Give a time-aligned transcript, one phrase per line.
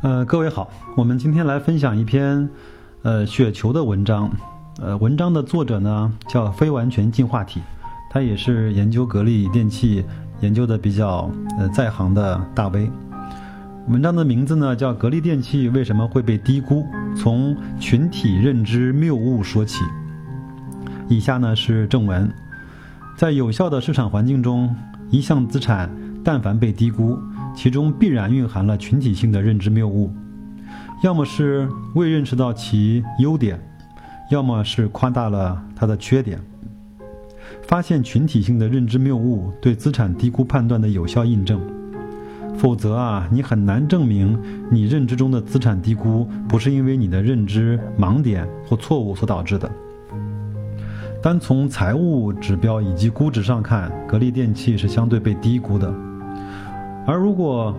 [0.00, 2.48] 呃，各位好，我们今天来分享一篇
[3.02, 4.30] 呃雪球的文章。
[4.80, 7.60] 呃，文章的作者呢叫非完全进化体，
[8.08, 10.04] 他也是研究格力电器
[10.40, 12.88] 研究的比较呃在行的大 V。
[13.88, 16.86] 文章的名字呢叫《格力电器为什么会被低估？
[17.16, 19.82] 从群体认知谬误说起》。
[21.08, 22.32] 以下呢是正文，
[23.16, 24.72] 在有效的市场环境中，
[25.10, 25.90] 一项资产
[26.22, 27.18] 但凡被低估。
[27.54, 30.12] 其中必然蕴含了群体性的认知谬误，
[31.02, 33.60] 要么是未认识到其优点，
[34.30, 36.38] 要么是夸大了它的缺点。
[37.62, 41.60] 发现群体性的认知谬误对资产低估判断的有效印证，
[42.56, 44.38] 否则啊，你很难证明
[44.70, 49.70] 你认知中的资产低估不是因为你的认知盲点或错误所导致的。
[51.22, 55.92] 单从财务指标以及估值上看，格力电器是相对被低估的。
[57.08, 57.74] 而如果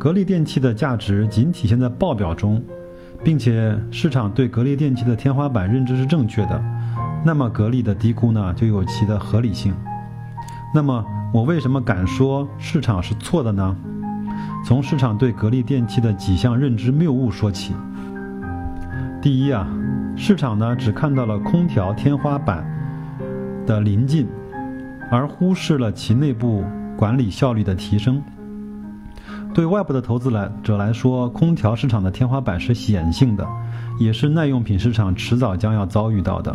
[0.00, 2.60] 格力电器的价值仅体现在报表中，
[3.22, 6.60] 并且市场对格力电器的天花板认知是正确的，
[7.24, 9.72] 那么格力的低估呢就有其的合理性。
[10.74, 13.76] 那么我为什么敢说市场是错的呢？
[14.66, 17.74] 从市场对格力电器的几项认知谬误说起。
[19.22, 19.68] 第一啊，
[20.16, 22.66] 市场呢只看到了空调天花板
[23.68, 24.26] 的临近，
[25.12, 26.64] 而忽视了其内部
[26.96, 28.20] 管理效率的提升。
[29.54, 33.46] 对外部的投资来者来说，空调市场的天花板是显性的，
[34.00, 36.52] 也是耐用品市场迟早将要遭遇到的；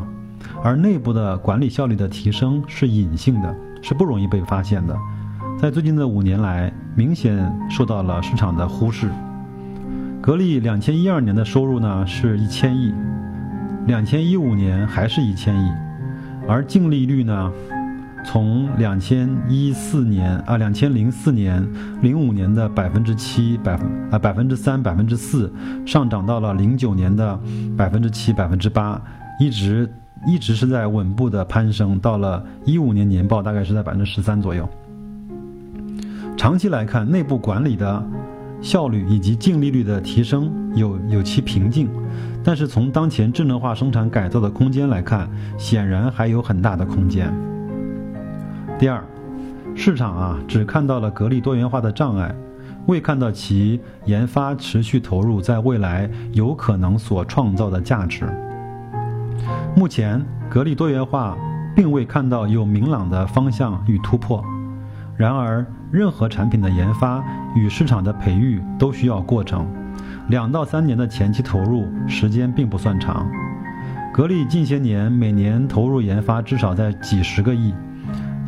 [0.61, 4.93] 而内部的管理效率的提升是隐性的，是不容易被发现的。
[5.57, 9.09] 在最近的五年来，明显受到了市场的忽视。
[10.21, 12.93] 格力两千一二年的收入呢是一千亿，
[13.87, 15.71] 两千一五年还是一千亿，
[16.49, 17.49] 而净利率呢？
[18.25, 21.65] 从两千一四年啊，两千零四年、
[22.01, 25.51] 零五年的百分之七、百分啊百分之三、百分之四，
[25.85, 27.39] 上涨到了零九年的
[27.75, 29.01] 百分之七、百分之八，
[29.39, 29.91] 一直
[30.27, 34.67] 一直是在稳步的攀升，到了一五年年报大概是在百分之十三左右。
[36.37, 38.05] 长期来看，内部管理的
[38.61, 41.89] 效率以及净利率的提升有有其瓶颈，
[42.43, 45.27] 但是从当前智能化生产改造的空间来看，
[45.57, 47.33] 显然还有很大的空间。
[48.79, 49.03] 第二，
[49.75, 52.33] 市场啊只看到了格力多元化的障碍，
[52.87, 58.23] 未看到其研发持续投入在未来有可能所创造的价值。
[59.75, 61.37] 目前，格力多元化
[61.75, 64.41] 并未看到有明朗的方向与突破。
[65.17, 67.21] 然而，任何产品的研发
[67.57, 69.67] 与市场的培育都需要过程，
[70.29, 73.29] 两到三年的前期投入时间并不算长。
[74.13, 77.73] 格力近些年每年投入研发至少在几十个亿。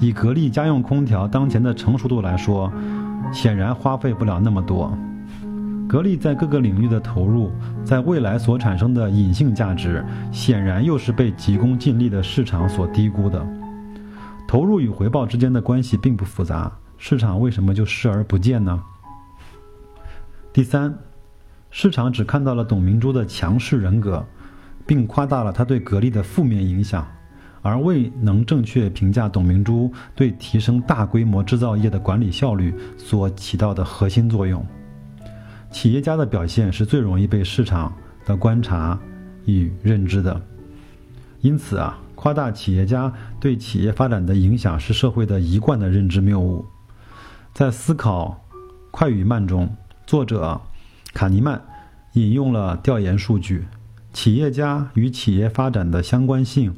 [0.01, 2.73] 以格力家用空调当前的成熟度来说，
[3.31, 4.91] 显然花费不了那么多。
[5.87, 7.51] 格力在各个领域的投入，
[7.85, 13.45] 在未来所产生的隐性价值，显然又是被急功近利的市场所低估的。
[14.47, 18.81] 投入与回报之间的关系并不复杂，市场为什么就视而不见呢？
[20.51, 20.91] 第三，
[21.69, 24.25] 市场只看到了董明珠的强势人格，
[24.87, 27.05] 并夸大了他对格力的负面影响。
[27.61, 34.65] 而未能正确评价董明珠对提升大规模制造业的管理效率所起到的核心作用。
[35.71, 37.93] 企业家的表现是最容易被市场
[38.25, 38.99] 的观察
[39.45, 40.41] 与认知的，
[41.41, 46.65] 因此啊，夸大企业家对企业发展的影响是社会的一贯的认知谬误。
[47.53, 48.43] 在《思考
[48.91, 49.73] 快与慢》中，
[50.05, 50.59] 作者
[51.13, 51.61] 卡尼曼
[52.13, 53.65] 引用了调研数据：
[54.11, 56.75] 企业家与企业发展的相关性。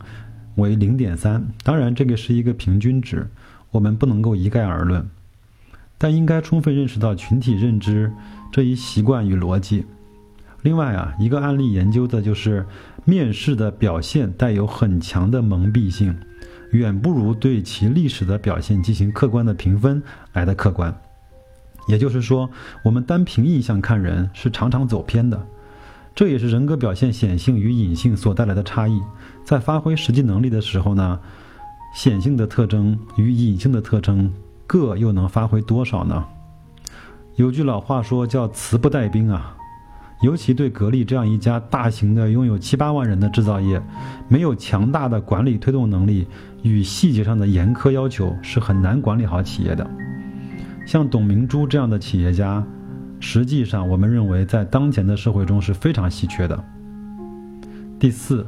[0.56, 3.28] 为零点三，当然这个是一个平均值，
[3.72, 5.08] 我们不能够一概而论，
[5.98, 8.12] 但应该充分认识到群体认知
[8.52, 9.86] 这一习惯与逻辑。
[10.62, 12.66] 另外啊，一个案例研究的就是
[13.04, 16.16] 面试的表现带有很强的蒙蔽性，
[16.72, 20.96] 远不如对其历史的表现进行客观的评分来的客观。
[21.88, 22.50] 也就是说，
[22.82, 25.46] 我们单凭印象看人是常常走偏的。
[26.16, 29.02] 这也是人格表现显性与隐性所带来的差异。
[29.44, 31.20] 在发挥实际能力的时候呢，
[31.96, 34.32] 显性的特征与隐性的特征
[34.68, 36.24] 各又能发挥多少呢？
[37.36, 39.58] 有句老话说叫“词不带兵”啊。
[40.22, 43.82] 尤其对格力这样一家大型的、拥有七八万人的制造业，
[44.30, 46.28] 没有强大的管理推动能力
[46.62, 49.86] 与细节上的严苛要求，是很难管理好企业的。
[50.86, 52.64] 像董明珠这样的企业家。
[53.26, 56.62] 实际上，我们认为在当前的社会中是非常稀缺的。
[57.98, 58.46] 第四，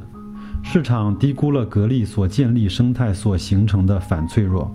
[0.62, 4.70] 市场低估了格力所建立生态所形成的反脆弱。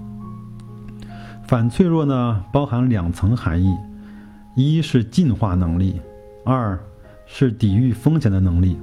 [1.43, 3.77] 反脆弱呢，包含两层含义：
[4.55, 6.01] 一是进化能力，
[6.43, 6.77] 二
[7.27, 8.77] 是抵御风险的能力。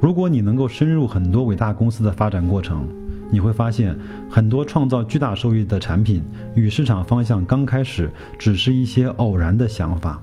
[0.00, 2.86] 如果你能够深入很多伟大公司的发展过程，
[3.30, 3.96] 你会发现
[4.30, 6.22] 很多创造巨大收益的产品
[6.54, 10.22] 与市场方向刚开始只是一些偶然的想法。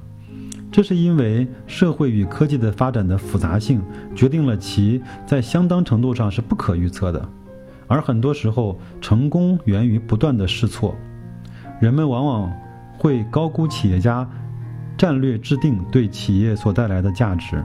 [0.72, 3.82] 这是因为社会与科技的发展的复杂性
[4.16, 7.30] 决定了其在相当程度上是不可预测的，
[7.88, 10.96] 而很多时候成功源于不断的试错。
[11.80, 12.52] 人们往往
[12.98, 14.28] 会高估企业家
[14.98, 17.64] 战略制定对企业所带来的价值。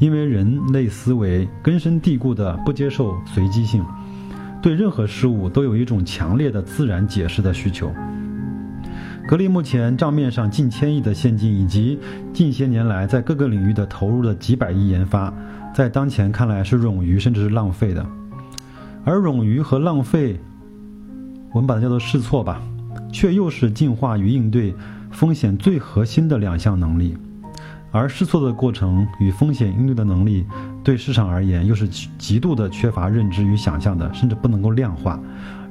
[0.00, 3.84] 因为人类思维根深蒂固的不接受随机性，
[4.60, 7.92] 对任何事物都有一种强烈的自然解释的需求。
[9.26, 11.98] 格力目前账面上近千亿的现金，以及
[12.32, 15.32] 近些年来在各个领域的投入的几百亿研发，
[15.74, 18.04] 在当前看来是冗余甚至是浪费的。
[19.04, 20.40] 而冗余和浪费，
[21.52, 22.62] 我们把它叫做试错吧，
[23.12, 24.74] 却又是进化与应对
[25.10, 27.16] 风险最核心的两项能力。
[27.90, 30.46] 而试错的过程与风险应对的能力，
[30.88, 31.86] 对市场而言又是
[32.16, 35.20] 极度的缺乏认知与想象的，甚至不能够量化。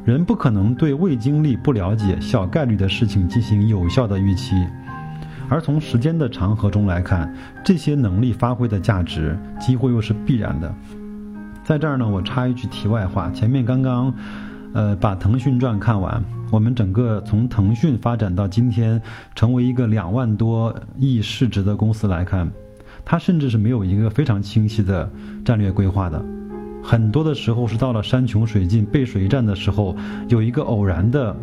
[0.06, 4.64] 人不可能对未经历、不了解、小概率的事情进行有效的预期。
[5.50, 7.34] 而从时间的长河中来看，
[7.66, 10.72] 这些能力发挥的价值几乎又是必然的。
[11.64, 14.14] 在这儿呢，我插一句题外话，前面刚刚。
[14.74, 19.02] 呃，把《腾讯传》看完，我们整个从腾讯发展到今天
[19.34, 22.48] 成为一个两万多亿市值的公司来看，
[23.10, 25.10] 他甚至是没有一个非常清晰的
[25.46, 26.22] 战略规划的。
[26.84, 29.96] 很多的时候是到了山穷水尽、背水一战的时候，
[30.28, 31.34] 有一个偶然的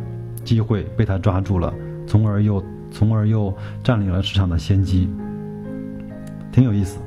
[0.44, 1.72] 机会被他抓住了，
[2.06, 3.52] 从而又从而又
[3.82, 5.08] 占领了市场的先机，
[6.52, 7.00] 挺有意思。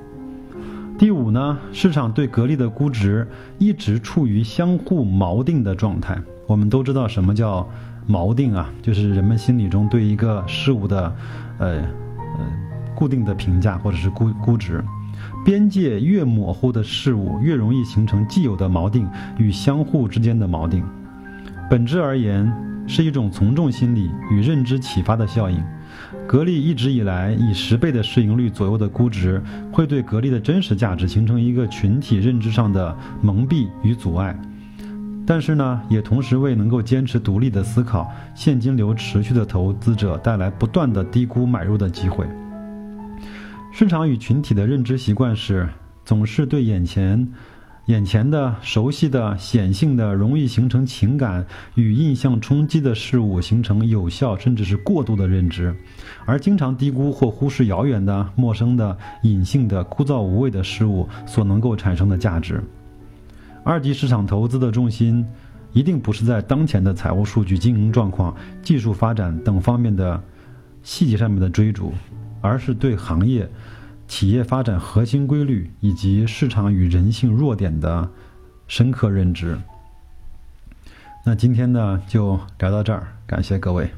[0.97, 3.27] 第五呢，市场对格力的估值
[3.59, 6.19] 一直处于相互锚定的状态。
[6.47, 7.69] 我们都知道什么叫
[8.09, 11.15] 锚定啊，就是人们心里中对一个事物的，
[11.59, 12.66] 呃呃
[12.97, 14.83] 固定的评价或者是估估值。
[15.45, 19.07] 边界越模糊的事物，越容易形成既有的锚定
[19.37, 20.83] 与相互之间的锚定。
[21.69, 22.51] 本质而言，
[22.87, 25.63] 是一种从众心理与认知启发的效应。
[26.25, 29.41] 格力一直以来以十倍的市盈率左右的估值，
[29.71, 34.37] 会对格力的真实价值形成一个群体认知上的蒙蔽与阻碍。
[35.25, 42.25] 但是呢，也同时为能够坚持独立的思考、现金流持续的投资者带来不断的低估买入的机会。
[43.79, 45.69] 市场与群体的认知习惯是，
[46.03, 47.31] 总是对眼前。
[47.85, 51.45] 眼前的熟悉的显性的容易形成情感
[51.75, 55.71] 与印象冲击的事物，形成有效甚至是过度的认知，
[56.25, 62.59] 而经常低估或忽视遥远的、陌生的、隐性的、枯燥无味的事物所能够产生的价值。
[63.63, 65.23] 二级市场投资的重心，
[65.71, 70.19] 一定不是在当前的财务数据、经营状况、技术发展等方面的
[70.81, 71.93] 细节上面的追逐，
[72.41, 73.49] 而是对行业。
[74.07, 78.09] 企业发展核心规律以及市场与人性弱点的
[78.67, 79.57] 深刻认知。
[81.25, 83.89] 那今天呢，就聊到这儿，感谢各位。